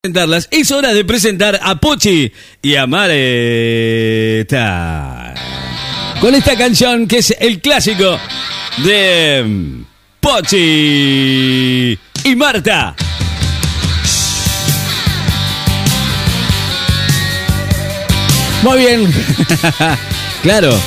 presentarlas, 0.00 0.46
es 0.52 0.70
hora 0.70 0.94
de 0.94 1.04
presentar 1.04 1.58
a 1.60 1.74
Pochi 1.74 2.32
y 2.62 2.76
a 2.76 2.86
Mareta. 2.86 4.54
Con 6.20 6.36
esta 6.36 6.56
canción 6.56 7.08
que 7.08 7.18
es 7.18 7.34
el 7.40 7.60
clásico 7.60 8.16
de 8.76 9.82
Pochi 10.20 11.98
y 12.22 12.36
Marta. 12.36 12.94
Muy 18.62 18.78
bien. 18.78 19.12
claro. 20.42 20.78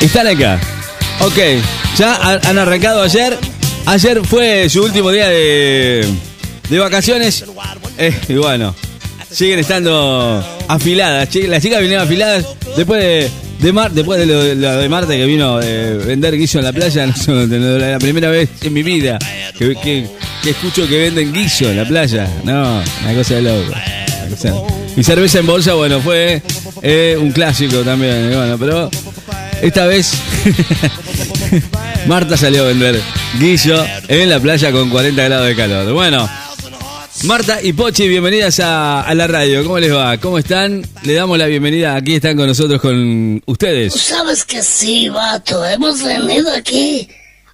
Están 0.00 0.28
acá. 0.28 0.60
Ok. 1.22 1.38
Ya 1.98 2.38
han 2.44 2.56
arrancado 2.56 3.02
ayer. 3.02 3.36
Ayer 3.84 4.24
fue 4.24 4.68
su 4.68 4.84
último 4.84 5.10
día 5.10 5.28
de, 5.28 6.06
de 6.68 6.78
vacaciones. 6.78 7.44
Eh, 7.98 8.14
y 8.28 8.34
bueno, 8.34 8.74
siguen 9.30 9.58
estando 9.58 10.44
afiladas. 10.68 11.28
Las 11.34 11.62
chicas 11.62 11.80
vinieron 11.80 12.04
afiladas 12.06 12.46
después 12.76 13.02
de, 13.02 13.30
de 13.60 13.90
después 13.92 14.18
de 14.18 14.26
lo, 14.26 14.42
de 14.42 14.54
lo 14.54 15.06
que 15.06 15.26
vino 15.26 15.58
de 15.58 15.94
vender 15.98 16.36
guiso 16.36 16.58
en 16.58 16.64
la 16.64 16.72
playa. 16.72 17.06
No, 17.26 17.46
no, 17.46 17.78
la 17.78 17.98
primera 17.98 18.30
vez 18.30 18.50
en 18.62 18.72
mi 18.72 18.82
vida 18.82 19.18
que, 19.58 20.06
escucho 20.44 20.86
que 20.88 20.98
venden 20.98 21.32
guiso 21.32 21.70
en 21.70 21.76
la 21.76 21.84
playa. 21.84 22.28
No, 22.44 22.82
una 23.02 23.14
cosa 23.14 23.34
de 23.34 23.42
loco. 23.42 23.72
Y 24.96 25.02
cerveza 25.02 25.38
en 25.38 25.46
bolsa, 25.46 25.74
bueno, 25.74 26.00
fue 26.00 26.42
eh, 26.82 27.16
un 27.20 27.32
clásico 27.32 27.78
también. 27.80 28.32
pero 28.58 28.90
esta 29.62 29.86
vez 29.86 30.12
Marta 32.06 32.36
salió 32.36 32.64
a 32.64 32.68
vender 32.68 33.00
guiso 33.38 33.84
en 34.08 34.30
la 34.30 34.40
playa 34.40 34.70
con 34.72 34.90
40 34.90 35.22
grados 35.22 35.46
de 35.46 35.56
calor. 35.56 35.92
Bueno, 35.92 36.28
Marta 37.24 37.60
y 37.62 37.72
Pochi, 37.72 38.06
bienvenidas 38.08 38.60
a, 38.60 39.00
a 39.02 39.14
la 39.14 39.26
radio. 39.26 39.62
¿Cómo 39.64 39.78
les 39.78 39.92
va? 39.92 40.16
¿Cómo 40.18 40.38
están? 40.38 40.82
Le 41.02 41.14
damos 41.14 41.38
la 41.38 41.46
bienvenida. 41.46 41.96
Aquí 41.96 42.14
están 42.14 42.36
con 42.36 42.46
nosotros, 42.46 42.80
con 42.80 43.42
Tú 43.44 43.52
ustedes. 43.52 43.94
sabes 43.94 44.44
que 44.44 44.62
sí, 44.62 45.08
vato. 45.08 45.64
Hemos 45.64 46.02
venido 46.02 46.52
aquí 46.54 47.08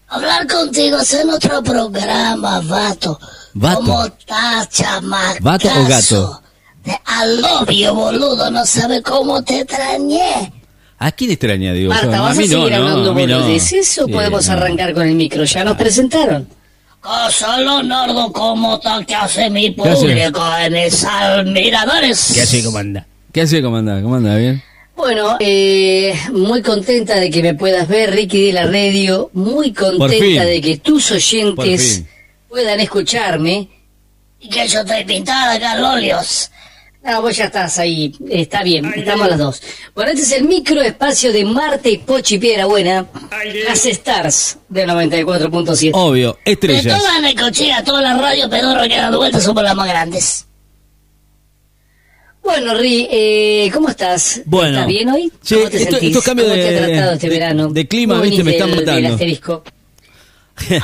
a 0.09 0.17
hablar 0.17 0.47
contigo, 0.47 0.97
hacer 0.97 1.25
nuestro 1.25 1.63
programa, 1.63 2.61
vato. 2.61 3.19
Vato. 3.55 3.81
¿Cómo 3.81 4.05
estás, 4.07 4.69
chamacazo? 4.71 5.39
¿Vato 5.43 5.69
o 5.69 5.87
gato? 5.89 6.43
De 6.85 6.99
alobio, 7.05 7.95
boludo. 7.95 8.51
No 8.51 8.67
sabe 8.67 9.01
cómo 9.01 9.43
te 9.43 9.61
extrañé. 9.61 10.53
¿A 10.99 11.13
quién 11.13 11.31
extraña, 11.31 11.73
digo? 11.73 11.91
Marta, 11.91 12.17
yo? 12.17 12.23
¿vas 12.23 12.33
a, 12.33 12.35
seguir 12.35 12.59
no, 12.59 12.69
no, 12.69 12.77
hablando 12.77 13.15
no. 13.15 13.21
boludeces 13.21 13.99
o 13.99 14.07
Sí, 14.07 14.13
podemos 14.13 14.47
no. 14.47 14.53
arrancar 14.53 14.93
con 14.93 15.09
el 15.09 15.15
micro? 15.15 15.45
Ya 15.45 15.65
nos 15.65 15.77
presentaron. 15.77 16.49
Cosa, 17.03 17.59
Leonardo, 17.59 18.33
¿cómo 18.33 18.77
está 18.77 19.05
que 19.05 19.13
hace 19.13 19.51
mi 19.51 19.73
público 19.73 20.41
en 20.65 20.77
esas 20.77 21.45
miradores? 21.45 22.31
¿Qué 22.33 22.43
hace, 22.43 22.63
comanda? 22.63 23.05
¿Qué 23.33 23.41
hace, 23.41 23.61
comanda? 23.61 24.01
¿Cómo 24.01 24.15
anda? 24.15 24.37
¿Bien? 24.37 24.63
Bueno, 24.95 25.37
eh, 25.41 26.15
muy 26.33 26.63
contenta 26.63 27.17
de 27.17 27.29
que 27.29 27.43
me 27.43 27.55
puedas 27.55 27.89
ver, 27.89 28.13
Ricky 28.13 28.47
de 28.47 28.53
la 28.53 28.67
radio. 28.67 29.31
Muy 29.33 29.73
contenta 29.73 30.45
de 30.45 30.61
que 30.61 30.77
tus 30.77 31.11
oyentes 31.11 32.05
puedan 32.49 32.79
escucharme. 32.79 33.69
Y 34.39 34.49
que 34.49 34.69
yo 34.69 34.83
estoy 34.83 35.05
pintada 35.05 35.55
acá, 35.55 35.75
No, 37.05 37.21
vos 37.21 37.37
ya 37.37 37.47
estás 37.47 37.79
ahí. 37.81 38.15
Está 38.31 38.63
bien, 38.63 38.93
estamos 38.95 39.29
las 39.29 39.39
dos. 39.39 39.63
Bueno, 39.95 40.13
este 40.13 40.23
es 40.23 40.33
el 40.33 40.45
microespacio 40.45 41.33
de 41.33 41.45
Marta 41.45 41.89
y 41.89 41.99
Pochi 41.99 42.39
Piedra 42.39 42.67
Buena. 42.67 43.07
Las 43.67 43.85
Stars 43.87 44.59
de 44.69 44.87
94.7. 44.87 45.91
Obvio, 45.95 46.39
De 46.45 46.53
estrellas. 46.53 46.97
toda 46.99 47.21
Necochea, 47.21 47.83
toda 47.83 48.01
la 48.03 48.17
radio 48.17 48.49
pedorra 48.49 48.87
que 48.89 48.97
dando 48.97 49.19
vueltas 49.19 49.43
somos 49.43 49.65
las 49.65 49.75
más 49.75 49.89
grandes. 49.89 50.47
Bueno, 52.43 52.75
Ri, 52.75 53.09
eh, 53.11 53.71
¿cómo 53.73 53.89
estás? 53.89 54.43
Bueno. 54.47 54.71
¿Estás 54.79 54.87
bien 54.89 55.09
hoy? 55.11 55.33
Sí, 55.43 55.55
¿Cómo 55.57 55.71
te 55.71 55.77
esto- 55.79 55.91
sentís? 55.93 56.09
estos 56.11 56.25
cambios 56.25 56.49
¿Cómo 56.49 56.61
te 56.61 56.71
de- 56.71 56.79
ha 56.79 56.87
tratado 56.87 57.13
este 57.15 57.29
de- 57.29 57.35
verano? 57.39 57.69
de 57.69 57.89
clima, 57.89 58.15
¿Cómo 58.15 58.25
viste, 58.25 58.45
me 58.45 58.51
están 58.53 58.69
del- 58.71 58.77
del 58.79 58.87
matando. 58.87 59.09
asterisco? 59.15 59.65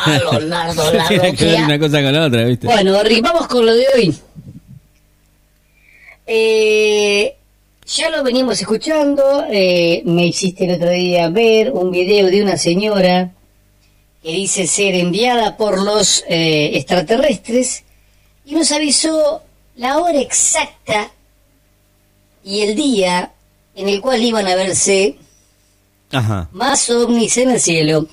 A 0.05 0.19
Leonardo, 0.33 0.93
la 0.95 1.09
Tiene 1.09 1.35
que 1.35 1.45
ver 1.45 1.61
una 1.63 1.79
cosa 1.79 2.03
con 2.03 2.13
la 2.13 2.27
otra, 2.27 2.45
¿viste? 2.45 2.67
Bueno, 2.67 3.03
Ri, 3.03 3.21
vamos 3.21 3.47
con 3.49 3.67
lo 3.67 3.75
de 3.75 3.87
hoy. 3.95 4.15
Eh, 6.31 7.37
ya 7.87 8.11
lo 8.11 8.23
venimos 8.23 8.61
escuchando. 8.61 9.47
eh, 9.51 10.03
me 10.05 10.27
hiciste 10.27 10.67
el 10.67 10.73
otro 10.75 10.91
día 10.91 11.31
ver 11.31 11.73
un 11.73 11.91
video 11.91 12.27
de 12.27 12.43
una 12.43 12.59
señora 12.59 13.33
que 14.23 14.33
dice 14.33 14.67
ser 14.67 14.95
enviada 14.95 15.57
por 15.57 15.83
los 15.83 16.23
eh, 16.29 16.73
extraterrestres 16.75 17.85
y 18.45 18.55
nos 18.55 18.71
avisó 18.73 19.43
la 19.77 19.97
hora 19.99 20.21
exacta 20.21 21.11
y 22.45 22.61
el 22.61 22.75
día 22.77 23.33
en 23.75 23.89
el 23.89 24.03
cual 24.03 24.23
iban 24.23 24.47
a 24.47 24.55
verse 24.55 25.17
Ajá. 26.13 26.51
más 26.53 26.91
ovnis 26.91 27.39
en 27.39 27.51
el 27.53 27.61
cielo. 27.61 28.07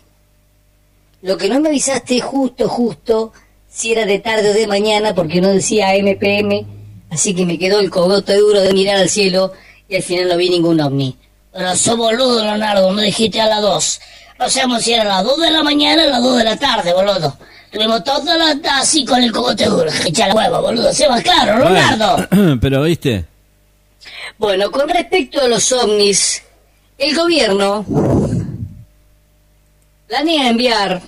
Lo 1.22 1.38
que 1.38 1.50
no 1.50 1.60
me 1.60 1.68
avisaste 1.68 2.22
justo, 2.22 2.70
justo, 2.70 3.34
si 3.70 3.92
era 3.92 4.06
de 4.06 4.20
tarde 4.20 4.52
o 4.52 4.54
de 4.54 4.68
mañana, 4.68 5.14
porque 5.14 5.42
no 5.42 5.50
decía 5.50 5.94
MPM, 5.98 6.75
así 7.16 7.34
que 7.34 7.46
me 7.46 7.58
quedó 7.58 7.80
el 7.80 7.90
cogote 7.90 8.36
duro 8.36 8.62
de 8.62 8.74
mirar 8.74 8.98
al 8.98 9.10
cielo 9.10 9.54
y 9.88 9.96
al 9.96 10.04
final 10.04 10.28
no 10.28 10.38
vi 10.38 10.50
ningún 10.50 10.80
ovni. 10.80 11.18
Pero 11.52 11.76
sos 11.76 11.98
boludo, 11.98 12.44
Leonardo, 12.44 12.92
no 12.92 13.02
dijiste 13.02 13.40
a 13.40 13.48
las 13.48 13.62
dos. 13.62 14.02
No 14.38 14.50
sabemos 14.50 14.84
si 14.84 14.94
era 14.94 15.04
a 15.04 15.06
las 15.06 15.24
dos 15.24 15.40
de 15.40 15.50
la 15.50 15.64
mañana 15.64 16.04
o 16.04 16.08
a 16.08 16.10
las 16.10 16.24
dos 16.24 16.38
de 16.38 16.44
la 16.44 16.58
tarde, 16.58 16.94
boludo. 16.94 17.38
Tuvimos 17.72 18.04
toda 18.04 18.38
la 18.38 18.54
tarde 18.62 18.82
así 18.82 19.06
con 19.06 19.24
el 19.24 19.32
cogote 19.32 19.66
duro. 19.66 19.90
Echa 20.06 20.28
la 20.28 20.36
hueva, 20.36 20.60
boludo. 20.60 20.94
Sé 20.94 21.08
más 21.08 21.24
claro, 21.24 21.58
Leonardo. 21.58 22.28
Bueno, 22.30 22.58
pero, 22.62 22.84
¿viste? 22.84 23.26
Bueno, 24.38 24.70
con 24.70 24.90
respecto 24.90 25.40
a 25.40 25.48
los 25.48 25.72
ovnis, 25.72 26.44
el 26.98 27.16
gobierno 27.16 27.86
planea 30.08 30.50
enviar... 30.50 31.02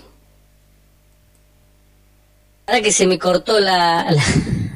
Ahora 2.65 2.81
que 2.81 2.91
se 2.91 3.07
me 3.07 3.19
cortó 3.19 3.59
la... 3.59 4.09
la... 4.09 4.23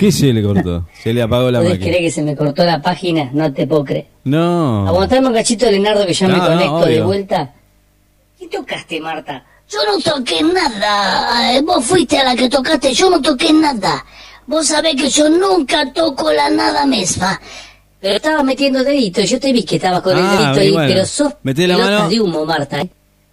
¿Qué 0.02 0.12
se 0.12 0.34
le 0.34 0.42
cortó? 0.42 0.88
Se 1.04 1.14
le 1.14 1.22
apagó 1.22 1.52
la 1.52 1.60
¿Podés 1.60 1.74
máquina. 1.74 1.92
creer 1.92 2.04
que 2.06 2.12
se 2.12 2.24
me 2.24 2.36
cortó 2.36 2.64
la 2.66 2.82
página? 2.82 3.30
No 3.34 3.54
te 3.54 3.68
puedo 3.68 3.86
creer. 3.86 4.08
No. 4.24 4.88
Aguantame 4.88 5.28
un 5.28 5.34
cachito, 5.36 5.70
Leonardo, 5.70 6.06
que 6.08 6.14
ya 6.14 6.28
me 6.28 6.38
no, 6.38 6.46
conecto 6.48 6.86
de 6.88 7.02
vuelta. 7.04 7.54
¿Qué 8.40 8.48
tocaste, 8.48 9.00
Marta? 9.00 9.46
Yo 9.70 9.78
no 9.86 10.00
toqué 10.02 10.42
nada. 10.42 11.54
Eh, 11.56 11.62
Vos 11.62 11.86
fuiste 11.86 12.18
a 12.18 12.24
la 12.24 12.36
que 12.36 12.50
tocaste, 12.50 12.94
yo 12.96 13.12
no 13.12 13.22
toqué 13.22 13.54
nada. 13.54 14.04
Vos 14.48 14.66
sabés 14.68 14.96
que 14.96 15.08
yo 15.08 15.30
nunca 15.30 15.94
toco 15.94 16.32
la 16.34 16.50
nada 16.50 16.86
misma. 16.88 17.40
Pero 18.00 18.16
estabas 18.16 18.44
metiendo 18.44 18.84
dedito, 18.84 19.22
yo 19.22 19.40
te 19.40 19.54
vi 19.54 19.64
que 19.64 19.76
estabas 19.76 20.02
con 20.02 20.18
Ah, 20.18 20.20
el 20.20 20.38
dedito 20.40 20.60
ahí, 20.62 20.72
bueno. 20.72 20.88
pero 20.92 21.06
sos 21.06 21.34
Meté 21.44 21.68
la 21.68 21.78
mano. 21.78 22.10
de 22.10 22.20
humo, 22.20 22.44
Marta. 22.44 22.82
¿eh? 22.82 22.90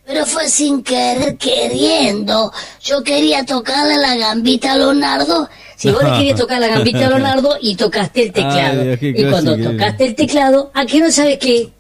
Pero 0.07 0.27
fue 0.27 0.47
sin 0.49 0.83
querer 0.83 1.39
queriendo. 1.39 2.53
Yo 2.83 3.03
quería 3.03 3.45
tocarle 3.47 3.97
la 3.97 4.15
gambita 4.17 4.73
a 4.73 4.77
Leonardo. 4.77 5.49
Si 5.79 5.91
vos 5.93 6.03
le 6.05 6.11
querías 6.11 6.39
tocar 6.39 6.61
la 6.61 6.67
gambita 6.67 7.07
a 7.07 7.09
Leonardo 7.09 7.57
y 7.61 7.77
tocaste 7.77 8.25
el 8.25 8.33
teclado. 8.33 8.81
Ay, 8.81 8.87
Dios, 8.87 8.99
qué 8.99 9.15
y 9.17 9.31
cuando 9.31 9.57
tocaste 9.57 10.05
el 10.07 10.15
teclado, 10.15 10.71
¿a 10.75 10.85
qué 10.85 11.01
no 11.01 11.11
sabes 11.11 11.39
qué? 11.39 11.71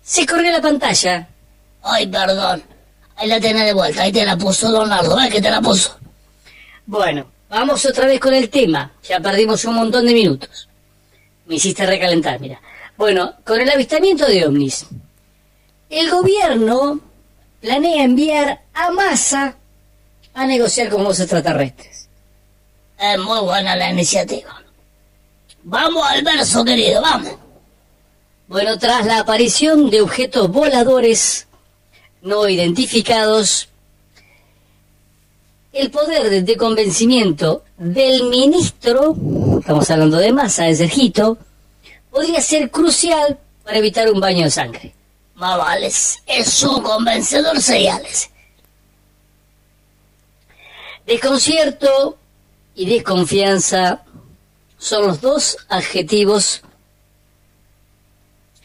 Se 0.00 0.24
corrió 0.24 0.52
la 0.52 0.62
pantalla. 0.62 1.28
Ay, 1.82 2.06
perdón. 2.06 2.62
Ahí 3.16 3.28
la 3.28 3.40
tenés 3.40 3.64
de 3.64 3.72
vuelta. 3.72 4.02
Ahí 4.02 4.12
te 4.12 4.24
la 4.24 4.36
puso 4.36 4.70
Leonardo. 4.70 5.16
¿Ves 5.16 5.32
que 5.32 5.40
te 5.42 5.50
la 5.50 5.60
puso? 5.60 5.98
Bueno, 6.86 7.26
vamos 7.48 7.84
otra 7.84 8.06
vez 8.06 8.20
con 8.20 8.32
el 8.32 8.48
tema. 8.48 8.92
Ya 9.08 9.18
perdimos 9.18 9.64
un 9.64 9.74
montón 9.74 10.06
de 10.06 10.14
minutos. 10.14 10.68
Me 11.46 11.56
hiciste 11.56 11.84
recalentar, 11.84 12.40
mira. 12.40 12.60
Bueno, 12.96 13.34
con 13.44 13.60
el 13.60 13.68
avistamiento 13.68 14.26
de 14.26 14.46
ovnis. 14.46 14.86
El 15.90 16.10
gobierno 16.10 17.00
planea 17.60 18.04
enviar 18.04 18.60
a 18.72 18.90
masa 18.92 19.56
a 20.34 20.46
negociar 20.46 20.88
con 20.90 21.02
los 21.02 21.18
extraterrestres. 21.18 22.05
Es 22.98 23.18
muy 23.18 23.40
buena 23.40 23.76
la 23.76 23.90
iniciativa. 23.90 24.62
Vamos 25.62 26.06
al 26.08 26.22
verso, 26.22 26.64
querido, 26.64 27.02
vamos. 27.02 27.32
Bueno, 28.48 28.78
tras 28.78 29.04
la 29.04 29.18
aparición 29.18 29.90
de 29.90 30.00
objetos 30.00 30.50
voladores 30.50 31.48
no 32.22 32.48
identificados, 32.48 33.68
el 35.72 35.90
poder 35.90 36.44
de, 36.44 36.56
convencimiento 36.56 37.64
del 37.76 38.24
ministro, 38.24 39.14
estamos 39.60 39.90
hablando 39.90 40.16
de 40.16 40.32
masa, 40.32 40.64
de 40.64 40.76
Sergito, 40.76 41.36
podría 42.10 42.40
ser 42.40 42.70
crucial 42.70 43.38
para 43.62 43.78
evitar 43.78 44.10
un 44.10 44.20
baño 44.20 44.44
de 44.44 44.50
sangre. 44.50 44.94
Más 45.34 45.58
vales. 45.58 46.22
Es 46.26 46.62
un 46.62 46.82
convencedor 46.82 47.60
seriales. 47.60 48.30
Desconcierto 51.04 52.16
y 52.76 52.86
desconfianza 52.86 54.04
son 54.78 55.06
los 55.08 55.20
dos 55.20 55.56
adjetivos 55.68 56.62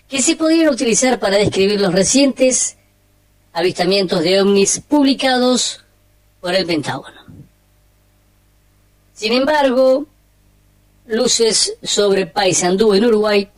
que 0.07 0.21
se 0.21 0.35
podrían 0.35 0.73
utilizar 0.73 1.19
para 1.19 1.37
describir 1.37 1.79
los 1.79 1.93
recientes 1.93 2.75
avistamientos 3.53 4.21
de 4.21 4.41
ovnis 4.41 4.81
publicados 4.87 5.79
por 6.41 6.53
el 6.53 6.65
Pentágono. 6.65 7.21
Sin 9.13 9.31
embargo, 9.31 10.05
luces 11.05 11.77
sobre 11.81 12.25
Paysandú 12.25 12.93
en 12.93 13.05
Uruguay 13.05 13.49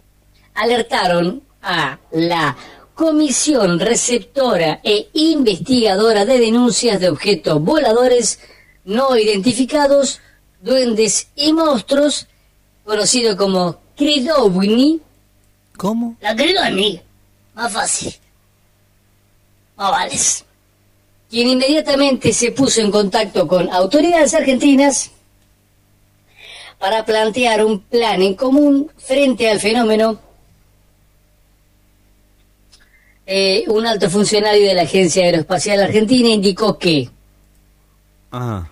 alertaron 0.53 1.41
a 1.63 1.97
la 2.11 2.55
Comisión 2.93 3.79
Receptora 3.79 4.79
e 4.83 5.09
Investigadora 5.13 6.25
de 6.25 6.37
Denuncias 6.37 6.99
de 6.99 7.09
Objetos 7.09 7.59
Voladores 7.59 8.39
No 8.85 9.17
Identificados, 9.17 10.19
Duendes 10.63 11.27
y 11.35 11.51
Monstruos, 11.51 12.27
conocido 12.85 13.35
como 13.35 13.77
Cridovni, 13.97 15.01
¿Cómo? 15.75 16.15
La 16.21 16.35
Cridovni, 16.35 17.01
más 17.53 17.73
fácil. 17.73 18.13
Más 19.75 19.91
vales. 19.91 20.45
quien 21.29 21.49
inmediatamente 21.49 22.31
se 22.31 22.51
puso 22.51 22.79
en 22.79 22.91
contacto 22.91 23.47
con 23.47 23.69
autoridades 23.71 24.33
argentinas 24.35 25.11
para 26.79 27.03
plantear 27.03 27.65
un 27.65 27.79
plan 27.81 28.21
en 28.21 28.35
común 28.35 28.89
frente 28.97 29.49
al 29.49 29.59
fenómeno. 29.59 30.19
Eh, 33.25 33.63
un 33.67 33.85
alto 33.87 34.09
funcionario 34.09 34.67
de 34.67 34.73
la 34.75 34.83
Agencia 34.83 35.25
Aeroespacial 35.25 35.81
Argentina 35.81 36.29
indicó 36.29 36.77
que 36.77 37.09
Ajá. 38.31 38.69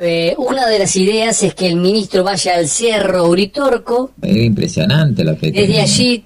Eh, 0.00 0.34
una 0.38 0.66
de 0.66 0.78
las 0.78 0.96
ideas 0.96 1.42
es 1.42 1.54
que 1.54 1.66
el 1.68 1.76
ministro 1.76 2.24
vaya 2.24 2.56
al 2.56 2.68
Cerro 2.68 3.28
Uritorco, 3.28 4.12
Es 4.22 4.36
impresionante 4.36 5.22
la 5.24 5.36
fecha. 5.36 5.60
desde 5.60 5.80
allí 5.80 6.24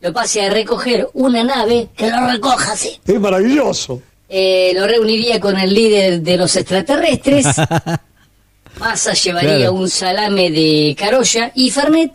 lo 0.00 0.12
pase 0.12 0.40
a 0.42 0.48
recoger 0.50 1.08
una 1.12 1.44
nave 1.44 1.88
Que 1.96 2.10
lo 2.10 2.26
recoja, 2.26 2.74
sí. 2.76 2.98
Es 3.06 3.20
maravilloso. 3.20 4.00
Eh, 4.28 4.72
lo 4.74 4.86
reuniría 4.86 5.38
con 5.40 5.58
el 5.58 5.74
líder 5.74 6.22
de 6.22 6.36
los 6.38 6.56
extraterrestres. 6.56 7.46
Massa 8.78 9.12
llevaría 9.12 9.56
Claro. 9.56 9.72
un 9.74 9.90
salame 9.90 10.50
de 10.50 10.96
carolla 10.98 11.52
y 11.54 11.70
Fernet 11.70 12.12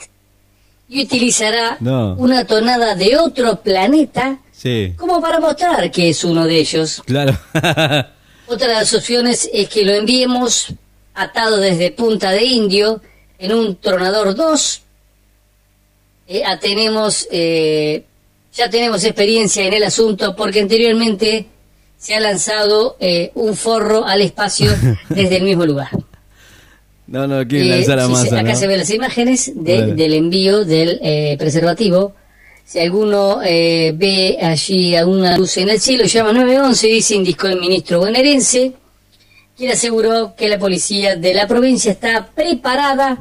y 0.90 1.04
utilizará 1.04 1.78
No. 1.80 2.16
una 2.16 2.46
tonada 2.46 2.96
de 2.96 3.18
otro 3.18 3.62
planeta 3.62 4.40
Sí, 4.52 4.94
como 4.98 5.22
para 5.22 5.40
mostrar 5.40 5.92
que 5.92 6.10
es 6.10 6.24
uno 6.24 6.46
de 6.46 6.57
ellos. 6.60 7.04
claro. 7.06 7.38
Otra 8.48 8.68
de 8.68 8.74
las 8.75 8.94
opciones 8.94 9.50
es 9.54 9.68
que 9.69 9.84
lo 9.84 9.92
enviemos 9.94 10.68
atado 11.15 11.57
desde 11.57 11.91
Punta 11.91 12.31
de 12.31 12.44
Indio 12.44 13.01
en 13.39 13.53
un 13.53 13.75
Tronador 13.77 14.35
2. 14.35 14.81
Eh, 16.27 16.44
ah, 16.45 16.59
tenemos, 16.59 17.27
eh, 17.31 18.03
ya 18.53 18.69
tenemos 18.69 19.03
experiencia 19.03 19.65
en 19.65 19.73
el 19.73 19.83
asunto 19.83 20.35
porque 20.35 20.62
anteriormente 20.62 21.45
se 21.97 22.15
ha 22.15 22.19
lanzado 22.19 22.97
eh, 23.00 23.31
un 23.35 23.56
forro 23.56 24.06
al 24.06 24.21
espacio 24.21 24.71
desde 25.09 25.38
el 25.38 25.44
mismo 25.44 25.65
lugar. 25.65 25.89
no, 27.07 27.27
no, 27.27 27.47
quieren 27.47 27.68
Eh, 27.71 27.75
lanzar 27.77 28.00
a 28.00 28.07
masa, 28.07 28.29
sí, 28.29 28.35
acá 28.35 28.53
¿no? 28.53 28.56
se 28.56 28.68
ven 28.68 28.79
las 28.79 28.89
imágenes 28.89 29.51
de- 29.56 29.94
del 29.94 30.13
envío 30.13 30.65
del 30.65 31.00
eh, 31.03 31.35
preservativo. 31.38 32.13
Si 32.65 32.79
alguno 32.79 33.41
eh, 33.44 33.91
ve 33.95 34.39
allí 34.41 34.95
alguna 34.95 35.38
luz 35.38 35.56
en 35.57 35.69
el 35.69 35.79
cielo, 35.79 36.06
llama 36.06 36.33
911 36.33 36.88
y 36.88 36.91
dice, 36.94 37.13
indicó 37.15 37.45
el 37.47 37.59
ministro 37.59 38.00
bonaerense, 38.00 38.73
quien 39.56 39.72
aseguró 39.72 40.36
que 40.36 40.50
la 40.50 40.60
policía 40.60 41.16
de 41.16 41.34
la 41.34 41.48
provincia 41.48 41.92
está 41.92 42.28
preparada 42.28 43.18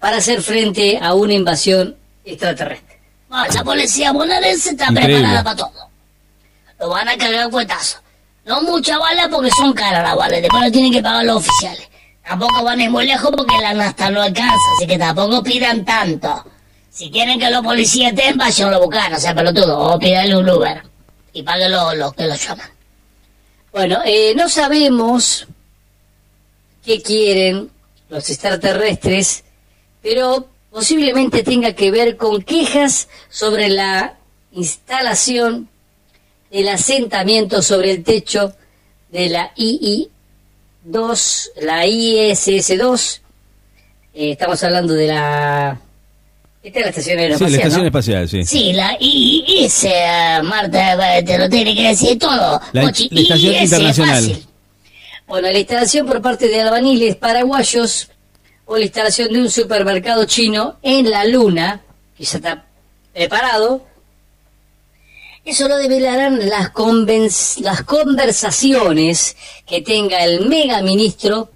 para 0.00 0.16
hacer 0.16 0.42
frente 0.42 0.98
a 1.00 1.14
una 1.14 1.34
invasión 1.34 1.96
extraterrestre. 2.24 2.98
No, 3.28 3.44
esa 3.44 3.62
policía 3.64 4.12
bonaerense 4.12 4.70
está 4.70 4.86
Increíble. 4.90 5.14
preparada 5.16 5.44
para 5.44 5.56
todo. 5.56 5.88
Lo 6.80 6.88
van 6.88 7.08
a 7.08 7.16
cargar 7.16 7.50
cuetazo. 7.50 7.98
No 8.44 8.60
mucha 8.62 8.98
bala 8.98 9.28
porque 9.30 9.50
son 9.50 9.72
caras 9.72 10.02
las 10.02 10.16
balas. 10.16 10.42
Después 10.42 10.64
lo 10.64 10.72
tienen 10.72 10.92
que 10.92 11.02
pagar 11.02 11.24
los 11.24 11.36
oficiales. 11.36 11.88
Tampoco 12.26 12.64
van 12.64 12.80
a 12.80 12.84
ir 12.84 12.90
muy 12.90 13.06
lejos 13.06 13.30
porque 13.36 13.56
la 13.60 13.72
nasta 13.72 14.10
no 14.10 14.22
alcanza. 14.22 14.56
Así 14.76 14.86
que 14.86 14.98
tampoco 14.98 15.42
pidan 15.42 15.84
tanto. 15.84 16.44
Si 16.90 17.10
quieren 17.10 17.38
que 17.38 17.50
los 17.50 17.62
policías 17.62 18.12
estén, 18.12 18.36
vayan 18.36 18.74
a 18.74 18.78
buscar, 18.78 19.10
no 19.10 19.18
sea 19.18 19.34
pelotudo. 19.34 19.78
O 19.78 19.98
pídanle 19.98 20.36
un 20.36 20.48
Uber. 20.50 20.82
Y 21.32 21.42
paguen 21.42 21.72
los 21.72 21.96
los 21.96 22.12
que 22.14 22.26
lo 22.26 22.34
llaman. 22.34 22.68
Bueno, 23.72 24.00
eh, 24.04 24.34
no 24.36 24.50
sabemos 24.50 25.46
qué 26.84 27.00
quieren 27.00 27.70
los 28.10 28.28
extraterrestres, 28.28 29.44
pero 30.02 30.46
posiblemente 30.70 31.42
tenga 31.42 31.72
que 31.72 31.90
ver 31.90 32.18
con 32.18 32.42
quejas 32.42 33.08
sobre 33.30 33.70
la 33.70 34.18
instalación 34.52 35.70
del 36.50 36.68
asentamiento 36.68 37.62
sobre 37.62 37.92
el 37.92 38.04
techo 38.04 38.54
de 39.10 39.30
la 39.30 39.54
II-2, 39.56 41.50
la 41.62 41.86
ISS-2. 41.86 43.20
Eh, 44.12 44.32
estamos 44.32 44.62
hablando 44.62 44.92
de 44.92 45.06
la... 45.06 45.80
Esta 46.62 46.78
es 46.78 46.84
la 46.84 46.90
estación 46.90 47.14
Sí, 47.14 47.16
la 47.16 47.22
aeroespacial, 47.22 47.54
estación 47.60 47.80
¿no? 47.80 47.86
espacial, 47.86 48.28
sí. 48.28 48.44
Sí, 48.44 48.72
la 48.72 48.96
IIS, 49.00 49.84
eh, 49.84 50.40
Marta, 50.44 51.18
eh, 51.18 51.22
te 51.24 51.36
lo 51.38 51.48
tiene 51.48 51.74
que 51.74 51.88
decir 51.88 52.18
todo. 52.18 52.60
La- 52.72 52.82
Mochi, 52.82 53.08
la 53.10 53.20
estación 53.20 53.52
IIS, 53.54 53.62
internacional. 53.64 54.14
fácil. 54.22 54.46
Bueno, 55.26 55.50
la 55.50 55.58
instalación 55.58 56.06
por 56.06 56.22
parte 56.22 56.46
de 56.48 56.60
albaniles 56.60 57.16
paraguayos 57.16 58.08
o 58.66 58.76
la 58.76 58.84
instalación 58.84 59.32
de 59.32 59.40
un 59.40 59.50
supermercado 59.50 60.24
chino 60.26 60.76
en 60.82 61.10
la 61.10 61.24
luna, 61.24 61.80
que 62.16 62.24
ya 62.24 62.36
está 62.36 62.66
preparado, 63.12 63.84
eso 65.44 65.66
lo 65.66 65.76
develarán 65.78 66.48
las, 66.48 66.70
las 67.60 67.82
conversaciones 67.82 69.36
que 69.66 69.82
tenga 69.82 70.22
el 70.24 70.46
mega 70.48 70.80
ministro, 70.82 71.50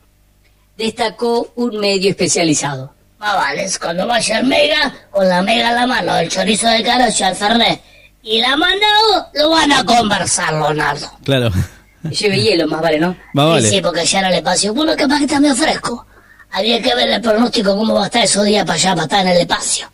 destacó 0.77 1.53
un 1.55 1.79
medio 1.79 2.11
especializado. 2.11 2.93
Más 3.19 3.35
vale, 3.35 3.65
es 3.65 3.79
cuando 3.79 4.07
vaya 4.07 4.39
el 4.39 4.47
mega, 4.47 4.95
con 5.11 5.29
la 5.29 5.43
mega 5.43 5.71
en 5.71 5.75
la 5.75 5.87
mano, 5.87 6.17
el 6.17 6.29
chorizo 6.29 6.69
de 6.69 6.83
carocha, 6.83 7.31
el 7.31 7.37
fernet 7.37 7.81
y 8.27 8.41
la 8.41 8.57
mano, 8.57 8.87
lo 9.35 9.51
van 9.51 9.71
a 9.71 9.85
conversar, 9.85 10.53
Leonardo. 10.53 11.09
Claro. 11.25 11.49
Lleve 12.03 12.41
hielo, 12.41 12.67
más 12.67 12.83
vale, 12.83 12.99
¿no? 12.99 13.17
Más 13.33 13.47
vale. 13.47 13.69
Sí, 13.69 13.81
porque 13.81 14.05
ya 14.05 14.21
no 14.21 14.29
le 14.31 14.39
espacio. 14.39 14.75
Bueno, 14.75 14.97
capaz 14.97 15.19
que 15.19 15.25
está 15.27 15.39
medio 15.39 15.55
fresco. 15.55 16.05
Habría 16.51 16.83
que 16.83 16.93
ver 16.95 17.09
el 17.09 17.21
pronóstico, 17.21 17.77
cómo 17.77 17.95
va 17.95 18.03
a 18.03 18.07
estar 18.07 18.25
esos 18.25 18.45
días 18.45 18.65
para 18.65 18.75
allá, 18.75 18.95
para 18.95 19.05
estar 19.05 19.21
en 19.21 19.29
el 19.29 19.39
espacio. 19.39 19.89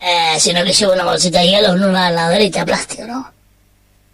Eh, 0.00 0.38
sino 0.38 0.62
que 0.62 0.72
lleva 0.72 0.94
una 0.94 1.04
bolsita 1.04 1.40
de 1.40 1.48
hielo 1.48 1.74
en 1.74 1.82
una 1.82 2.10
laderita 2.10 2.60
de 2.60 2.66
plástico, 2.66 3.04
¿no? 3.08 3.32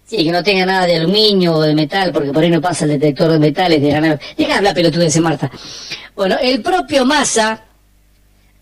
Sí, 0.07 0.25
que 0.25 0.33
no 0.33 0.43
tenga 0.43 0.65
nada 0.65 0.87
de 0.87 0.97
aluminio 0.97 1.55
o 1.55 1.63
de 1.63 1.75
metal, 1.75 2.13
porque 2.13 2.33
por 2.33 2.43
ahí 2.43 2.51
no 2.51 2.63
pasa 2.63 2.87
el 2.87 2.93
detector 2.93 3.31
de 3.31 3.39
metales 3.39 3.83
de 3.83 3.93
la 3.93 4.01
nave. 4.01 4.21
Deja 4.39 4.57
hablar 4.57 4.75
pelotudeces, 4.75 5.21
Marta. 5.21 5.51
Bueno, 6.15 6.37
el 6.41 6.63
propio 6.63 7.05
Massa 7.05 7.63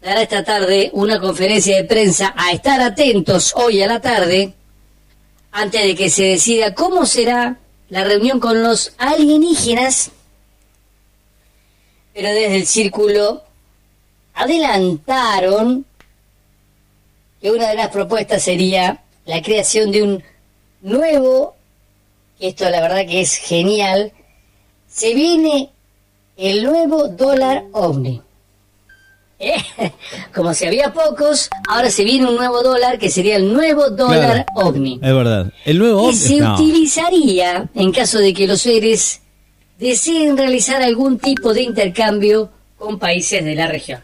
dará 0.03 0.23
esta 0.23 0.43
tarde 0.43 0.91
una 0.95 1.21
conferencia 1.21 1.77
de 1.77 1.85
prensa 1.85 2.35
a 2.37 2.51
estar 2.51 2.81
atentos 2.81 3.55
hoy 3.55 3.83
a 3.83 3.87
la 3.87 4.01
tarde, 4.01 4.53
antes 5.53 5.83
de 5.83 5.95
que 5.95 6.11
se 6.11 6.25
decida 6.25 6.75
cómo 6.75 7.07
será 7.07 7.59
la 7.89 8.03
reunión 8.03 8.41
con 8.41 8.63
los 8.63 8.93
alienígenas, 8.99 10.11
pero 12.13 12.29
desde 12.29 12.57
el 12.57 12.67
círculo 12.67 13.45
adelantaron 14.35 15.87
que 17.41 17.51
una 17.51 17.69
de 17.69 17.77
las 17.77 17.89
propuestas 17.89 18.43
sería 18.43 19.03
la 19.25 19.41
creación 19.41 19.93
de 19.93 20.03
un 20.03 20.25
nuevo, 20.81 21.55
esto 22.41 22.69
la 22.71 22.81
verdad 22.81 23.07
que 23.07 23.21
es 23.21 23.37
genial, 23.37 24.13
se 24.89 25.15
viene 25.15 25.71
el 26.37 26.65
nuevo 26.65 27.07
dólar 27.09 27.65
ovni. 27.73 28.21
¿Eh? 29.45 29.57
Como 30.35 30.55
si 30.55 30.67
había 30.67 30.93
pocos, 30.93 31.51
ahora 31.69 31.91
se 31.91 32.05
viene 32.05 32.29
un 32.29 32.37
nuevo 32.37 32.63
dólar 32.63 32.99
que 32.99 33.11
sería 33.11 33.37
el 33.37 33.53
nuevo 33.53 33.91
dólar 33.91 34.47
Claro. 34.55 34.69
ovni. 34.69 35.01
Es 35.03 35.15
verdad. 35.15 35.53
El 35.65 35.79
nuevo 35.81 36.03
Y 36.05 36.11
hombre. 36.11 36.17
se 36.29 36.37
No. 36.37 36.55
utilizaría 36.55 37.69
en 37.75 37.93
caso 37.93 38.19
de 38.19 38.33
que 38.33 38.47
los 38.47 38.61
seres 38.63 39.21
deseen 39.79 40.37
realizar 40.37 40.81
algún 40.83 41.19
tipo 41.19 41.53
de 41.53 41.63
intercambio 41.63 42.51
con 42.79 42.99
países 43.01 43.45
de 43.45 43.55
la 43.57 43.67
región. 43.67 44.01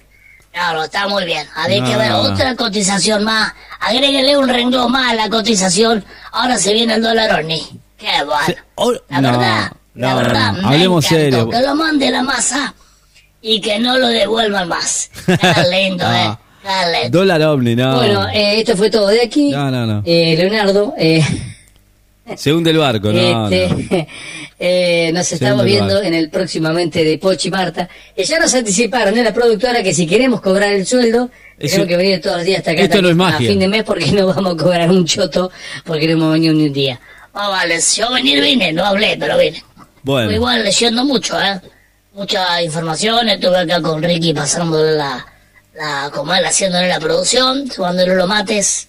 Claro, 0.52 0.82
está 0.84 1.06
muy 1.06 1.24
bien. 1.24 1.46
Habría 1.54 1.84
que 1.84 1.92
No. 1.92 1.98
ver 1.98 2.12
otra 2.12 2.56
cotización 2.56 3.22
más. 3.22 3.52
Agréguele 3.80 4.36
un 4.36 4.48
renglón 4.48 4.90
más 4.90 5.12
a 5.12 5.14
la 5.14 5.28
cotización. 5.28 6.04
Ahora 6.32 6.58
se 6.58 6.72
viene 6.72 6.94
el 6.94 7.02
dólar 7.02 7.32
ONI. 7.40 7.62
Qué 7.96 8.08
bueno. 8.24 8.46
Se- 8.46 8.56
oh, 8.74 8.92
la 9.08 9.20
no, 9.20 9.30
verdad, 9.38 9.72
la 9.94 10.14
verdad. 10.16 10.52
me 10.54 10.64
Hablemos 10.66 11.04
encantó. 11.04 11.22
serio. 11.24 11.48
Que 11.50 11.60
lo 11.62 11.74
mande 11.76 12.10
la 12.10 12.22
masa 12.22 12.74
y 13.42 13.60
que 13.60 13.78
no 13.78 13.96
lo 13.98 14.08
devuelvan 14.08 14.68
más. 14.68 15.10
Qué 15.26 15.36
lindo, 15.70 16.04
No. 16.04 16.14
eh. 16.16 16.36
Lindo. 17.02 17.18
Dólar 17.20 17.42
ovni, 17.42 17.74
no. 17.76 17.96
Bueno, 17.96 18.28
eh, 18.28 18.60
esto 18.60 18.76
fue 18.76 18.90
todo 18.90 19.06
de 19.08 19.22
aquí. 19.22 19.50
No, 19.50 19.70
no, 19.70 19.86
no. 19.86 20.02
Eh, 20.04 20.34
Leonardo, 20.36 20.92
eh, 20.98 21.22
Se 22.36 22.52
hunde 22.52 22.72
el 22.72 22.78
barco, 22.78 23.10
no. 23.10 23.48
este, 23.48 23.68
no. 23.68 24.06
eh, 24.58 25.10
nos 25.14 25.32
estamos 25.32 25.64
viendo 25.64 26.02
en 26.02 26.12
el 26.12 26.28
próximamente 26.28 27.02
de 27.04 27.16
Pochi 27.16 27.48
y 27.48 27.50
Marta. 27.50 27.88
Que 28.14 28.24
ya 28.24 28.38
nos 28.38 28.52
anticiparon 28.54 29.14
de 29.14 29.22
la 29.24 29.32
productora 29.32 29.82
que 29.82 29.94
si 29.94 30.06
queremos 30.06 30.42
cobrar 30.42 30.72
el 30.74 30.84
sueldo, 30.84 31.30
Eso- 31.58 31.76
tenemos 31.76 31.88
que 31.88 31.96
venir 31.96 32.20
todos 32.20 32.36
los 32.38 32.44
días 32.44 32.58
hasta 32.58 32.72
acá 32.72 32.82
esto 32.82 33.00
no 33.00 33.08
es 33.08 33.14
a 33.14 33.16
magia. 33.16 33.48
fin 33.48 33.58
de 33.60 33.68
mes 33.68 33.84
porque 33.84 34.06
no 34.12 34.26
vamos 34.26 34.54
a 34.54 34.56
cobrar 34.62 34.90
un 34.90 35.06
choto 35.06 35.50
porque 35.84 36.06
no 36.06 36.12
hemos 36.14 36.32
venido 36.34 36.52
ni 36.52 36.66
un 36.66 36.72
día. 36.72 37.00
Ah, 37.32 37.48
vale, 37.48 37.80
si 37.80 38.00
yo 38.02 38.12
venir 38.12 38.42
vine, 38.42 38.72
no 38.74 38.84
hablé, 38.84 39.16
pero 39.18 39.38
vine. 39.38 39.62
Bueno. 40.02 40.30
Igual 40.32 40.64
leyendo 40.64 41.02
mucho, 41.04 41.40
¿eh? 41.40 41.60
Mucha 42.14 42.62
información, 42.62 43.28
estuve 43.28 43.58
acá 43.58 43.80
con 43.80 44.02
Ricky 44.02 44.32
pasándole 44.34 44.92
la, 44.94 45.24
la 45.76 46.10
comal 46.12 46.44
haciéndole 46.44 46.88
la 46.88 46.98
producción, 46.98 47.70
subándole 47.70 48.14
los 48.14 48.26
mates. 48.28 48.88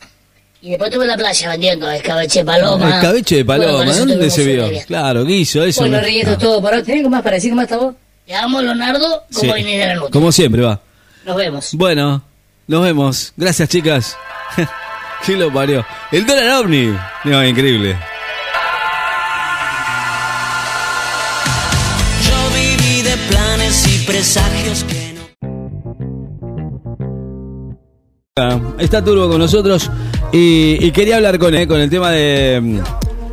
Y 0.62 0.72
después 0.72 0.90
estuve 0.90 1.06
en 1.06 1.12
la 1.12 1.18
playa 1.18 1.50
vendiendo 1.50 1.90
escabeche 1.90 2.40
de 2.40 2.46
paloma. 2.46 2.90
Escabeche 2.98 3.36
de 3.38 3.46
paloma, 3.46 3.86
¿dónde 3.96 4.30
se 4.30 4.44
vio? 4.44 4.70
Claro, 4.88 5.24
guiso, 5.26 5.64
eso. 5.64 5.82
Bueno, 5.82 5.98
no- 5.98 6.04
Ricky, 6.04 6.20
esto 6.20 6.32
es 6.32 6.38
no. 6.38 6.44
todo 6.44 6.62
por 6.62 6.74
hoy. 6.74 6.84
¿Tenés 6.84 7.00
algo 7.00 7.10
más 7.12 7.22
para 7.22 7.36
decir? 7.36 7.52
¿Cómo 7.52 7.62
está 7.62 7.78
vos? 7.78 7.96
Te 8.26 8.36
amo, 8.36 8.62
Leonardo, 8.62 9.24
como 9.34 9.54
Sí. 9.56 9.64
de 9.64 9.86
la 9.86 9.96
nota. 9.96 10.10
Como 10.12 10.32
siempre, 10.32 10.62
va. 10.62 10.80
Nos 11.26 11.36
vemos. 11.36 11.70
Bueno, 11.74 12.22
nos 12.68 12.84
vemos. 12.84 13.34
Gracias, 13.38 13.70
chicas. 13.70 14.18
¿Qué 15.26 15.36
lo 15.36 15.52
parió? 15.54 15.86
El 16.12 16.26
dólar 16.26 16.62
ovni. 16.64 16.96
No, 17.26 17.46
increíble. 17.46 17.98
Planes 23.30 23.88
y 23.88 24.06
presagios 24.06 24.84
que 24.84 25.14
no. 25.14 25.20
Está 28.80 29.04
Turbo 29.04 29.28
con 29.28 29.40
nosotros 29.40 29.90
y, 30.32 30.92
quería 30.92 31.18
hablar 31.18 31.38
con 31.40 31.54
él 31.54 31.68
con 31.68 31.80
el 31.80 31.90
tema 31.90 32.12
de, 32.12 32.82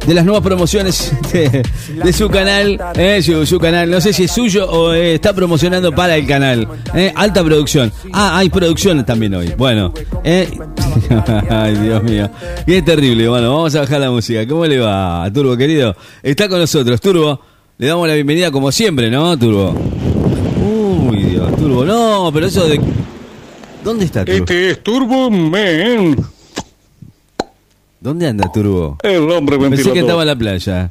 de 0.07 0.15
las 0.15 0.25
nuevas 0.25 0.43
promociones 0.43 1.13
de, 1.33 2.13
su 2.13 2.29
canal, 2.29 2.79
eh, 2.95 3.23
su, 3.23 3.59
canal. 3.59 3.91
No 3.91 4.01
sé 4.01 4.13
si 4.13 4.25
es 4.25 4.33
suyo 4.33 4.69
o 4.69 4.93
eh, 4.93 5.15
está 5.15 5.33
promocionando 5.33 5.93
para 5.93 6.17
el 6.17 6.27
canal. 6.27 6.69
eh, 6.95 7.13
alta 7.15 7.45
producción. 7.45 7.93
Ah, 8.13 8.39
hay 8.39 8.49
producción 8.49 9.05
también 9.05 9.35
hoy. 9.35 9.53
Bueno, 9.57 9.93
ay 11.51 11.75
Dios 11.77 12.03
mío, 12.03 12.31
es 12.67 12.85
terrible. 12.85 13.29
Bueno, 13.29 13.51
vamos 13.55 13.75
a 13.75 13.81
bajar 13.81 14.01
la 14.01 14.11
música. 14.11 14.47
¿Cómo 14.47 14.67
le 14.67 14.79
va, 14.79 15.29
Turbo 15.33 15.57
querido? 15.57 15.95
Está 16.23 16.49
con 16.49 16.61
nosotros, 16.61 17.01
Turbo. 17.01 17.41
Le 17.79 17.87
damos 17.89 18.09
la 18.09 18.15
bienvenida 18.15 18.51
como 18.51 18.73
siempre, 18.73 19.11
¿no, 19.11 19.39
Turbo? 19.39 19.75
Uy, 21.11 21.25
Dios, 21.25 21.55
Turbo, 21.57 21.85
no, 21.85 22.31
pero 22.33 22.47
eso 22.47 22.67
de 22.67 22.81
¿Dónde 23.85 24.07
está 24.07 24.25
Turbo? 24.25 24.39
Este 24.39 24.71
es 24.71 24.83
Turbo 24.83 25.31
Man, 25.31 26.17
¿Dónde 28.01 28.29
anda 28.29 28.51
Turbo? 28.53 28.97
el 29.03 29.31
hombre 29.31 29.59
Pensé 29.59 29.69
que 29.71 29.77
ventilador. 29.83 29.99
estaba 29.99 30.23
en 30.23 30.29
la 30.29 30.37
playa. 30.37 30.91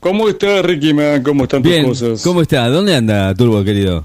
¿Cómo 0.00 0.28
está 0.28 0.60
Ricky 0.62 0.92
Man? 0.92 1.22
¿Cómo 1.22 1.44
están 1.44 1.62
tus 1.62 1.76
cosas? 1.84 2.22
¿cómo 2.22 2.42
está? 2.42 2.68
¿Dónde 2.68 2.94
anda 2.94 3.34
Turbo, 3.34 3.62
querido? 3.64 4.04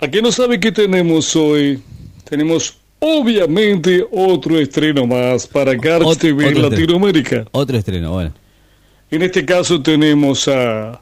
¿A 0.00 0.08
qué 0.08 0.20
no 0.22 0.30
sabe 0.30 0.60
qué 0.60 0.70
tenemos 0.70 1.34
hoy? 1.34 1.80
Tenemos 2.28 2.76
obviamente 3.00 4.06
otro 4.12 4.58
estreno 4.58 5.06
más 5.06 5.46
para 5.46 5.74
Garch 5.74 6.04
Ot- 6.04 6.18
TV 6.18 6.54
Latinoamérica. 6.54 7.44
Otro 7.52 7.76
estreno, 7.76 8.12
bueno. 8.12 8.32
En 9.10 9.22
este 9.22 9.44
caso 9.44 9.80
tenemos 9.82 10.46
a 10.48 11.00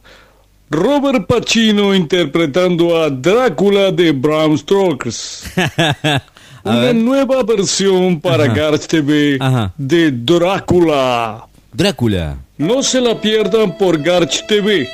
Robert 0.73 1.27
Pacino 1.27 1.95
interpretando 1.95 2.97
a 2.97 3.11
Drácula 3.11 3.93
de 3.93 4.11
Bram 4.13 4.57
Stokers. 4.57 5.45
Una 6.65 6.79
ver. 6.81 6.95
nueva 6.95 7.43
versión 7.43 8.19
para 8.19 8.45
Ajá. 8.45 8.55
Garch 8.55 8.87
TV 8.87 9.37
Ajá. 9.39 9.75
de 9.77 10.11
Drácula. 10.11 11.47
Drácula. 11.75 12.39
No 12.57 12.83
se 12.83 13.03
la 13.03 13.21
pierdan 13.21 13.77
por 13.77 14.01
Garch 14.03 14.47
TV. 14.47 14.89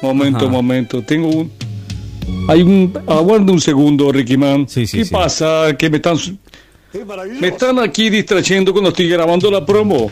Momento, 0.00 0.44
Ajá. 0.44 0.48
momento. 0.48 1.02
Tengo 1.02 1.26
un. 1.28 1.52
Hay 2.48 2.62
un. 2.62 2.96
Aguarda 3.08 3.50
un 3.52 3.60
segundo, 3.60 4.12
Ricky 4.12 4.36
Man. 4.36 4.68
Sí, 4.68 4.86
sí, 4.86 4.98
¿Qué 4.98 5.04
sí. 5.06 5.12
pasa? 5.12 5.74
Que 5.76 5.90
me 5.90 5.96
están. 5.96 6.16
Me 7.40 7.48
están 7.48 7.80
aquí 7.80 8.10
distrayendo 8.10 8.72
cuando 8.72 8.90
estoy 8.90 9.08
grabando 9.08 9.50
la 9.50 9.66
promo. 9.66 10.08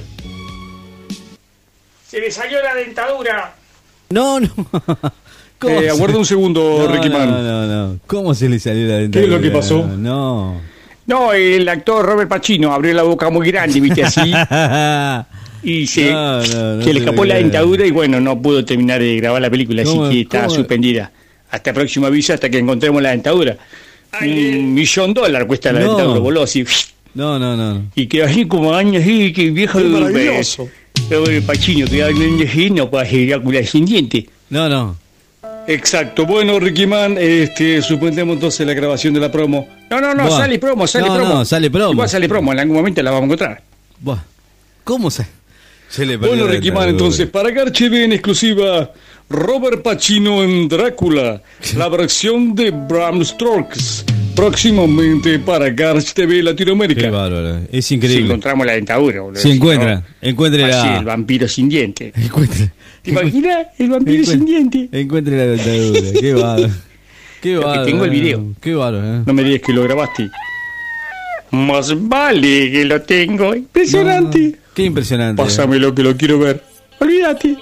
Se 2.09 2.19
le 2.19 2.33
salió 2.33 2.61
la 2.63 2.75
dentadura. 2.75 3.55
No, 4.11 4.41
no. 4.41 4.49
¿Cómo 5.59 5.81
Eh, 5.81 5.91
aguarda 5.91 6.19
un 6.19 6.25
segundo, 6.27 6.85
no, 6.89 6.93
Ricky 6.93 7.09
no, 7.09 7.19
Man. 7.19 7.31
No, 7.31 7.67
no, 7.67 7.99
¿Cómo 8.07 8.35
se 8.35 8.49
le 8.49 8.59
salió 8.59 8.87
la 8.87 8.95
¿Qué 8.95 9.01
dentadura? 9.03 9.27
es 9.37 9.37
lo 9.37 9.41
que 9.43 9.51
pasó? 9.51 9.87
No. 9.87 10.61
No, 11.07 11.33
el 11.33 11.69
actor 11.69 12.05
Robert 12.05 12.29
Pacino 12.29 12.73
abrió 12.73 12.93
la 12.95 13.03
boca 13.03 13.31
muy 13.31 13.47
grande, 13.51 13.81
viste 13.81 14.05
así, 14.05 14.31
y 15.63 15.87
se, 15.87 16.13
No, 16.13 16.43
no, 16.43 16.75
no 16.77 16.83
se 16.83 16.93
le 16.93 17.01
escapó 17.01 17.25
la 17.25 17.37
dentadura 17.37 17.87
y 17.87 17.91
bueno, 17.91 18.21
no 18.21 18.41
pudo 18.41 18.63
terminar 18.65 19.01
de 19.01 19.17
grabar 19.17 19.41
la 19.43 19.49
película, 19.51 19.83
así 19.83 19.91
¿Cómo- 19.91 20.11
que 20.11 20.21
está 20.21 20.43
cómo? 20.45 20.51
suspendida. 20.55 21.11
Hasta 21.51 21.73
próximo 21.73 22.07
aviso, 22.07 22.35
hasta 22.35 22.51
que 22.51 22.59
encontremos 22.59 23.01
la 23.03 23.11
dentadura. 23.11 23.57
Un 24.21 24.75
millón 24.75 25.15
de 25.15 25.21
dólares 25.23 25.49
cuesta 25.49 25.73
la 25.73 25.81
No. 25.81 25.89
dentadura, 25.89 26.21
voló 26.21 26.43
así. 26.43 26.65
No, 27.15 27.39
no, 27.39 27.57
no. 27.57 27.87
Y 27.95 28.07
quedó 28.07 28.27
así 28.27 28.47
como 28.47 28.75
años 28.75 29.03
así, 29.03 29.33
que 29.33 29.51
viejo 29.51 29.79
de 29.79 29.89
maravilloso. 31.01 31.11
Robert 31.11 31.47
Pacino, 31.47 31.87
que 31.87 32.03
años 32.03 32.49
así, 32.49 32.71
no 32.71 32.91
puede 32.91 33.07
hacer 33.07 33.29
Drácula 33.29 33.63
sin 33.65 33.85
diente. 33.87 34.29
No, 34.51 34.69
no. 34.69 34.97
Exacto. 35.67 36.25
Bueno, 36.25 36.59
Ricky 36.59 36.87
Man, 36.87 37.17
este, 37.19 37.83
suspendemos 37.83 38.35
entonces 38.35 38.67
la 38.67 38.73
grabación 38.75 39.13
de 39.15 39.21
la 39.21 39.31
promo. 39.31 39.69
No, 39.91 40.01
no, 40.01 40.15
no, 40.15 40.27
Buah. 40.27 40.39
sale 40.39 40.59
promo, 40.59 40.87
sale 40.87 41.07
No, 41.07 41.15
promo. 41.17 41.35
no, 41.35 41.45
sale 41.45 41.71
promo. 41.71 41.93
Igual 41.93 42.09
sale 42.09 42.29
promo, 42.29 42.53
en 42.53 42.59
algún 42.61 42.77
momento 42.77 43.03
la 43.03 43.11
vamos 43.11 43.23
a 43.23 43.27
encontrar. 43.27 43.63
Buah. 44.01 44.19
¿Cómo 44.85 45.11
se, 45.11 45.27
se 45.91 46.07
le 46.07 46.17
Bueno, 46.17 46.47
Ricky 46.47 46.71
Man, 46.73 46.89
entonces, 46.89 47.29
para 47.29 47.51
Garch 47.51 47.77
TV 47.77 48.05
en 48.05 48.13
exclusiva, 48.13 48.91
Robert 49.29 49.83
Pacino 49.83 50.43
en 50.43 50.67
Drácula, 50.69 51.43
la 51.77 51.89
versión 51.91 52.55
de 52.55 52.71
Bram 52.71 53.23
Stokes, 53.23 54.05
próximamente 54.39 55.39
para 55.41 55.69
Garch 55.71 56.13
TV 56.13 56.37
Qué 56.37 56.43
Latinoamérica. 56.43 57.11
bárbaro. 57.11 57.61
Es 57.73 57.87
Si 57.87 57.97
increíble. 57.97 58.27
encontramos 58.27 58.67
la 58.67 58.73
dentadura, 58.75 59.21
boludo. 59.21 59.41
Si 59.41 59.49
Si 59.51 59.57
encuentra, 59.57 59.95
no, 59.97 60.03
encuentre 60.23 60.65
así, 60.65 60.87
el 60.89 60.95
la... 60.95 61.03
vampiro 61.03 61.49
sin 61.49 61.69
diente. 61.69 62.13
Encuentre, 62.17 62.71
¿Te 63.03 63.11
imaginas? 63.11 63.67
El 63.79 63.91
vampiro 63.91 64.25
sin 64.25 64.45
diente. 64.45 64.89
encuentre 64.93 65.37
la 65.37 65.47
dentadura. 65.47 66.01
Qué 66.21 66.35
bárbaro. 66.35 66.73
Qué 67.41 67.57
bárbaro. 67.57 67.85
tengo 67.85 68.05
el 68.05 68.11
eh. 68.11 68.15
video. 68.15 68.47
Qué 68.61 68.75
bárbaro, 68.75 69.19
eh. 69.19 69.23
No 69.27 69.33
me 69.35 69.43
digas 69.43 69.63
que 69.67 69.73
lo 69.73 69.83
grabaste. 69.83 70.29
Más 71.51 72.09
vale 72.09 72.71
que 72.71 72.85
lo 72.85 73.03
tengo. 73.03 73.55
Impresionante. 73.55 74.57
Qué 74.75 74.85
impresionante. 74.85 75.43
Pásamelo 75.43 75.95
que 75.95 76.03
lo 76.03 76.17
quiero 76.17 76.39
ver. 76.39 76.63
Olvídate. 77.01 77.57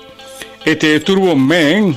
Este 0.64 0.96
es 0.96 1.04
Turbo 1.04 1.36
Man, 1.36 1.94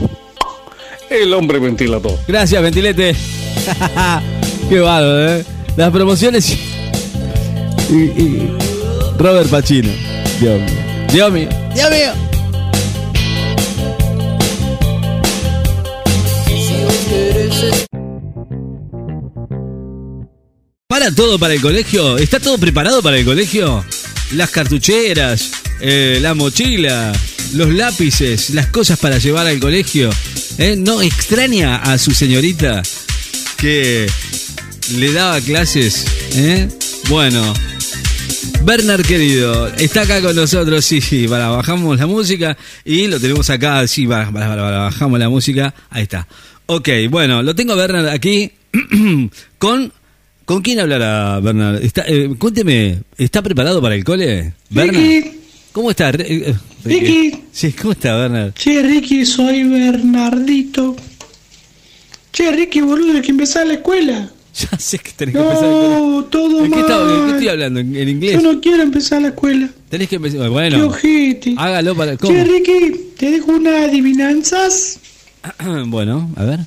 el 1.09 1.33
hombre 1.33 1.57
ventilador. 1.57 2.19
Gracias, 2.27 2.61
Ventilete. 2.61 3.15
Qué 4.69 4.79
bárbaro, 4.79 5.27
¿eh? 5.27 5.45
Las 5.77 5.89
promociones 5.89 6.55
y, 7.89 8.39
Robert 9.17 9.49
Pacino. 9.49 9.89
Dios 10.39 10.61
mío. 10.61 10.69
Dios 11.11 11.31
mío. 11.31 11.49
Dios 11.73 11.89
mío. 11.89 12.13
¿Para 20.87 21.15
todo 21.15 21.39
para 21.39 21.55
el 21.55 21.61
colegio? 21.61 22.19
¿Está 22.19 22.39
todo 22.39 22.59
preparado 22.59 23.01
para 23.01 23.17
el 23.17 23.25
colegio? 23.25 23.83
Las 24.33 24.51
cartucheras, 24.51 25.49
eh, 25.81 26.19
la 26.21 26.35
mochila, 26.35 27.11
los 27.53 27.73
lápices, 27.73 28.51
las 28.51 28.67
cosas 28.67 28.99
para 28.99 29.17
llevar 29.17 29.47
al 29.47 29.59
colegio. 29.59 30.11
¿Eh? 30.59 30.75
¿No 30.77 31.01
extraña 31.01 31.77
a 31.77 31.97
su 31.97 32.11
señorita 32.11 32.83
que 33.57 34.05
le 34.97 35.11
daba 35.11 35.39
clases? 35.41 36.05
¿Eh? 36.35 36.67
Bueno, 37.09 37.53
Bernard 38.63 39.05
querido, 39.05 39.67
está 39.75 40.01
acá 40.01 40.21
con 40.21 40.35
nosotros, 40.35 40.83
sí, 40.85 41.01
sí, 41.01 41.27
para, 41.27 41.49
bajamos 41.49 41.97
la 41.99 42.07
música 42.07 42.57
y 42.85 43.07
lo 43.07 43.19
tenemos 43.19 43.49
acá, 43.49 43.87
sí, 43.87 44.07
para, 44.07 44.31
para, 44.31 44.47
para, 44.47 44.61
para, 44.61 44.79
bajamos 44.79 45.19
la 45.19 45.29
música, 45.29 45.73
ahí 45.89 46.03
está. 46.03 46.27
Ok, 46.65 46.89
bueno, 47.09 47.41
lo 47.41 47.55
tengo 47.55 47.73
a 47.73 47.75
Bernard 47.75 48.07
aquí 48.07 48.51
con... 49.57 49.93
¿Con 50.45 50.63
quién 50.63 50.79
hablará 50.79 51.39
Bernard? 51.41 51.83
Está, 51.83 52.05
eh, 52.07 52.33
cuénteme, 52.39 53.03
¿está 53.19 53.43
preparado 53.43 53.83
para 53.83 53.93
el 53.93 54.03
cole? 54.03 54.55
Bernard. 54.71 54.95
Ricky. 54.95 55.39
¿Cómo 55.71 55.91
está? 55.91 56.09
Eh, 56.09 56.55
Ricky. 56.83 57.43
Sí, 57.51 57.71
¿cómo 57.73 57.91
está 57.91 58.17
Bernard? 58.17 58.53
Che, 58.53 58.81
Ricky, 58.81 59.27
soy 59.27 59.63
Bernardito. 59.65 60.95
Che, 62.31 62.51
Ricky, 62.51 62.81
boludo, 62.81 63.13
hay 63.13 63.21
que 63.21 63.29
empezar 63.29 63.67
la 63.67 63.73
escuela. 63.73 64.31
Ya 64.71 64.77
sé 64.79 64.97
que 64.99 65.11
tenés 65.11 65.35
que 65.35 65.41
empezar 65.41 65.65
el 65.65 65.71
cole. 65.71 65.99
No, 65.99 66.25
todo 66.25 66.65
¿En 66.65 66.71
qué, 66.71 66.79
mal. 66.81 67.09
en 67.19 67.25
qué 67.25 67.31
estoy 67.31 67.47
hablando? 67.47 67.79
¿En, 67.79 67.95
en 67.95 68.09
inglés? 68.09 68.41
Yo 68.41 68.53
no 68.53 68.59
quiero 68.61 68.83
empezar 68.83 69.21
la 69.21 69.29
escuela. 69.29 69.69
Tenés 69.89 70.09
que 70.09 70.15
empezar... 70.17 70.41
Qué 70.41 70.47
Bueno, 70.49 70.87
ojete. 70.87 71.55
hágalo 71.57 71.95
para... 71.95 72.17
¿Cómo? 72.17 72.33
Che, 72.33 72.43
Ricky, 72.43 72.99
te 73.17 73.31
dejo 73.31 73.51
unas 73.51 73.87
adivinanzas. 73.89 74.99
bueno, 75.87 76.29
a 76.35 76.43
ver. 76.43 76.59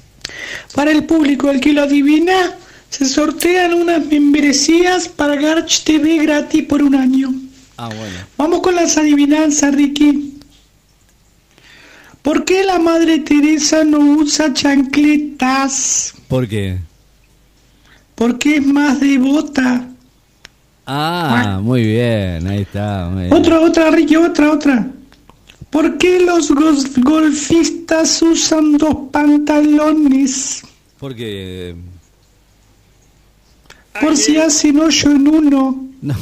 Para 0.75 0.93
el 0.93 1.05
público, 1.05 1.51
el 1.51 1.61
que 1.61 1.73
lo 1.73 1.83
adivina, 1.83 2.57
se 2.89 3.05
sortean 3.07 3.75
unas 3.75 4.07
membresías 4.07 5.09
para 5.09 5.37
Garch 5.37 5.85
TV 5.85 6.19
gratis 6.25 6.63
por 6.65 6.83
un 6.83 6.95
año. 6.95 7.33
Ah, 7.77 7.89
bueno. 7.89 8.17
Vamos 8.39 8.61
con 8.61 8.75
las 8.75 8.97
adivinanzas, 8.97 9.75
Ricky. 9.75 10.39
¿Por 12.23 12.45
qué 12.45 12.63
la 12.65 12.79
Madre 12.79 13.19
Teresa 13.19 13.83
no 13.85 13.99
usa 13.99 14.53
chancletas? 14.55 16.15
¿Por 16.29 16.47
qué? 16.49 16.79
Porque 18.23 18.59
es 18.59 18.65
más 18.65 19.01
devota. 19.01 19.85
Ah, 20.87 21.59
muy 21.61 21.83
bien, 21.83 22.47
ahí 22.47 22.61
está. 22.61 23.09
muy 23.11 23.23
bien. 23.25 23.35
Otra, 23.35 23.59
otra, 23.59 23.91
Ricky, 23.91 24.15
otra, 24.15 24.53
otra. 24.53 24.89
¿Por 25.71 25.99
qué 25.99 26.21
los 26.21 26.55
golfistas 27.03 28.23
usan 28.23 28.79
dos 28.79 29.09
pantalones? 29.11 30.63
Porque... 31.01 31.75
por 34.01 34.17
si 34.17 34.37
hacen 34.37 34.79
hoyo 34.79 35.11
en 35.11 35.27
uno. 35.27 35.85
No. 36.01 36.15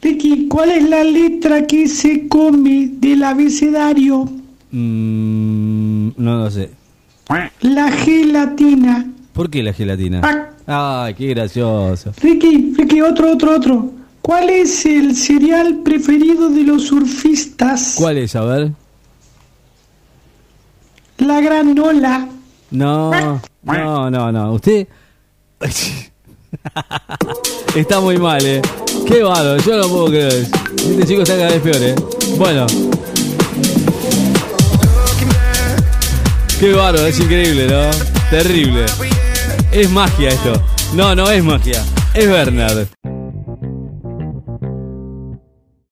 Ricky, 0.00 0.46
¿cuál 0.46 0.70
es 0.70 0.88
la 0.88 1.02
letra 1.02 1.66
que 1.66 1.88
se 1.88 2.28
come 2.28 2.90
del 2.92 3.24
abecedario? 3.24 4.22
Mm, 4.70 6.10
no 6.16 6.36
lo 6.44 6.48
sé. 6.48 6.77
La 7.60 7.90
gelatina. 7.90 9.06
¿Por 9.32 9.50
qué 9.50 9.62
la 9.62 9.72
gelatina? 9.72 10.20
Cuac. 10.20 10.52
Ay, 10.66 11.14
qué 11.14 11.28
gracioso. 11.28 12.12
Ricky, 12.20 12.74
Ricky, 12.76 13.00
otro, 13.00 13.32
otro, 13.32 13.56
otro. 13.56 13.90
¿Cuál 14.20 14.50
es 14.50 14.84
el 14.84 15.16
cereal 15.16 15.80
preferido 15.82 16.50
de 16.50 16.62
los 16.62 16.88
surfistas? 16.88 17.94
¿Cuál 17.96 18.18
es? 18.18 18.36
A 18.36 18.42
ver. 18.42 18.72
La 21.18 21.40
granola. 21.40 22.28
No, 22.70 23.40
no, 23.62 24.10
no, 24.10 24.32
no. 24.32 24.52
Usted. 24.52 24.86
está 27.74 28.00
muy 28.00 28.18
mal, 28.18 28.44
eh. 28.44 28.60
Qué 29.06 29.22
bárbaro, 29.22 29.56
yo 29.62 29.76
no 29.76 29.88
puedo 29.88 30.06
creer. 30.08 30.46
Este 30.76 31.06
chico 31.06 31.22
está 31.22 31.36
cada 31.36 31.50
vez 31.50 31.62
peor, 31.62 31.82
eh. 31.82 31.94
Bueno. 32.36 32.66
Qué 36.58 36.72
bárbaro, 36.72 37.06
es 37.06 37.20
increíble, 37.20 37.68
¿no? 37.68 37.88
Terrible. 38.30 38.84
Es 39.70 39.88
magia 39.90 40.30
esto. 40.30 40.60
No, 40.92 41.14
no 41.14 41.30
es 41.30 41.44
magia. 41.44 41.84
Es 42.14 42.28
Bernard. 42.28 42.88